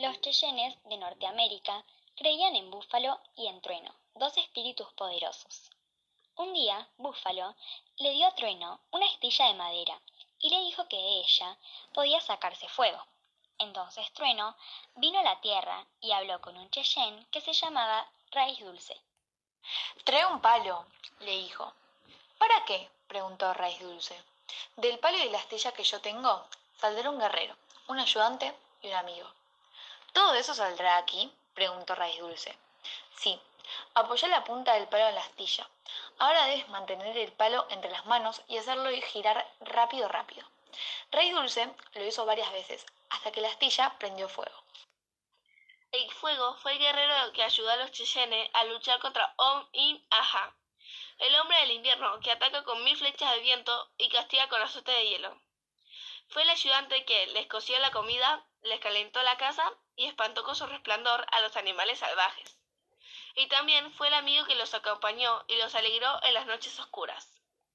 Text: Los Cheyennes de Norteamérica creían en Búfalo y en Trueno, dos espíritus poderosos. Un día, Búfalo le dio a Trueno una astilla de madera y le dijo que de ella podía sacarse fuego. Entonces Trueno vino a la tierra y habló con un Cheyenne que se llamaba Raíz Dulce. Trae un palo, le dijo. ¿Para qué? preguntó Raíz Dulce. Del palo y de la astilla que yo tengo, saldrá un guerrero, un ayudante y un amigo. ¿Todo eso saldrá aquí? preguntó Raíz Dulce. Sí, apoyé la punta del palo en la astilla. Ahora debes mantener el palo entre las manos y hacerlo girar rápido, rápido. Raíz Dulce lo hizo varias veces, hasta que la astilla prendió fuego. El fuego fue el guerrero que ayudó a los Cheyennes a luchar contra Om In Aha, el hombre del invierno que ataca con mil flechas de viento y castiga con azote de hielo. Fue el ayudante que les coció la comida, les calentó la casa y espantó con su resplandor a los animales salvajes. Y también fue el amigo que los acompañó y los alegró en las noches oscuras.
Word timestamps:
Los 0.00 0.18
Cheyennes 0.22 0.82
de 0.84 0.96
Norteamérica 0.96 1.84
creían 2.16 2.56
en 2.56 2.70
Búfalo 2.70 3.20
y 3.36 3.48
en 3.48 3.60
Trueno, 3.60 3.94
dos 4.14 4.34
espíritus 4.38 4.90
poderosos. 4.94 5.70
Un 6.36 6.54
día, 6.54 6.88
Búfalo 6.96 7.54
le 7.98 8.12
dio 8.12 8.26
a 8.26 8.34
Trueno 8.34 8.80
una 8.92 9.04
astilla 9.04 9.48
de 9.48 9.54
madera 9.54 10.00
y 10.38 10.48
le 10.48 10.60
dijo 10.60 10.88
que 10.88 10.96
de 10.96 11.20
ella 11.20 11.58
podía 11.92 12.18
sacarse 12.22 12.66
fuego. 12.70 13.04
Entonces 13.58 14.10
Trueno 14.14 14.56
vino 14.94 15.18
a 15.18 15.22
la 15.22 15.38
tierra 15.42 15.86
y 16.00 16.12
habló 16.12 16.40
con 16.40 16.56
un 16.56 16.70
Cheyenne 16.70 17.26
que 17.30 17.42
se 17.42 17.52
llamaba 17.52 18.10
Raíz 18.30 18.58
Dulce. 18.60 18.98
Trae 20.04 20.24
un 20.24 20.40
palo, 20.40 20.86
le 21.18 21.32
dijo. 21.32 21.74
¿Para 22.38 22.64
qué? 22.64 22.88
preguntó 23.06 23.52
Raíz 23.52 23.78
Dulce. 23.80 24.18
Del 24.76 24.98
palo 24.98 25.18
y 25.18 25.24
de 25.24 25.30
la 25.30 25.40
astilla 25.40 25.72
que 25.72 25.84
yo 25.84 26.00
tengo, 26.00 26.46
saldrá 26.78 27.10
un 27.10 27.18
guerrero, 27.18 27.54
un 27.88 27.98
ayudante 27.98 28.56
y 28.80 28.88
un 28.88 28.94
amigo. 28.94 29.30
¿Todo 30.12 30.34
eso 30.34 30.54
saldrá 30.54 30.96
aquí? 30.96 31.32
preguntó 31.54 31.94
Raíz 31.94 32.18
Dulce. 32.20 32.56
Sí, 33.16 33.40
apoyé 33.94 34.28
la 34.28 34.44
punta 34.44 34.74
del 34.74 34.88
palo 34.88 35.08
en 35.08 35.14
la 35.14 35.20
astilla. 35.20 35.68
Ahora 36.18 36.46
debes 36.46 36.68
mantener 36.68 37.16
el 37.16 37.32
palo 37.32 37.66
entre 37.70 37.90
las 37.90 38.06
manos 38.06 38.42
y 38.48 38.58
hacerlo 38.58 38.90
girar 39.12 39.46
rápido, 39.60 40.08
rápido. 40.08 40.46
Raíz 41.10 41.34
Dulce 41.34 41.70
lo 41.94 42.04
hizo 42.04 42.24
varias 42.24 42.52
veces, 42.52 42.86
hasta 43.10 43.32
que 43.32 43.40
la 43.40 43.48
astilla 43.48 43.96
prendió 43.98 44.28
fuego. 44.28 44.56
El 45.92 46.10
fuego 46.12 46.54
fue 46.58 46.72
el 46.72 46.78
guerrero 46.78 47.32
que 47.32 47.42
ayudó 47.42 47.70
a 47.70 47.76
los 47.76 47.90
Cheyennes 47.90 48.48
a 48.54 48.64
luchar 48.64 49.00
contra 49.00 49.34
Om 49.36 49.66
In 49.72 50.06
Aha, 50.10 50.54
el 51.18 51.34
hombre 51.34 51.58
del 51.60 51.72
invierno 51.72 52.20
que 52.20 52.30
ataca 52.30 52.62
con 52.64 52.82
mil 52.84 52.96
flechas 52.96 53.32
de 53.32 53.40
viento 53.40 53.90
y 53.98 54.08
castiga 54.08 54.48
con 54.48 54.62
azote 54.62 54.92
de 54.92 55.08
hielo. 55.08 55.40
Fue 56.28 56.42
el 56.42 56.50
ayudante 56.50 57.04
que 57.04 57.26
les 57.28 57.46
coció 57.48 57.76
la 57.80 57.90
comida, 57.90 58.46
les 58.62 58.80
calentó 58.80 59.22
la 59.22 59.36
casa 59.36 59.70
y 59.96 60.06
espantó 60.06 60.44
con 60.44 60.54
su 60.54 60.66
resplandor 60.66 61.26
a 61.32 61.40
los 61.40 61.56
animales 61.56 61.98
salvajes. 61.98 62.58
Y 63.34 63.46
también 63.48 63.92
fue 63.92 64.08
el 64.08 64.14
amigo 64.14 64.44
que 64.44 64.54
los 64.54 64.74
acompañó 64.74 65.44
y 65.48 65.56
los 65.56 65.74
alegró 65.74 66.22
en 66.24 66.34
las 66.34 66.46
noches 66.46 66.78
oscuras. 66.78 67.39